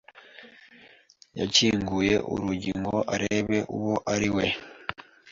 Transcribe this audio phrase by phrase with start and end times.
[1.39, 4.45] yakinguye urugi ngo arebe uwo ari we.